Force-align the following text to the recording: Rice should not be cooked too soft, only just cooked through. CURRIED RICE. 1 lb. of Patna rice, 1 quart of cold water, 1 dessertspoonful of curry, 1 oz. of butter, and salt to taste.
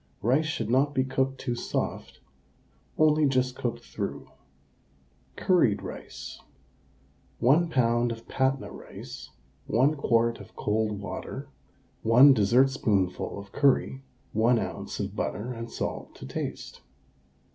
Rice 0.23 0.47
should 0.47 0.71
not 0.71 0.95
be 0.95 1.03
cooked 1.03 1.39
too 1.39 1.53
soft, 1.53 2.21
only 2.97 3.27
just 3.27 3.55
cooked 3.55 3.83
through. 3.83 4.31
CURRIED 5.35 5.83
RICE. 5.83 6.41
1 7.37 7.69
lb. 7.69 8.11
of 8.11 8.27
Patna 8.27 8.71
rice, 8.71 9.29
1 9.67 9.93
quart 9.93 10.39
of 10.39 10.55
cold 10.55 10.99
water, 11.01 11.49
1 12.01 12.33
dessertspoonful 12.33 13.37
of 13.37 13.51
curry, 13.51 14.01
1 14.33 14.57
oz. 14.57 14.99
of 14.99 15.15
butter, 15.15 15.53
and 15.53 15.69
salt 15.69 16.15
to 16.15 16.25
taste. 16.25 16.81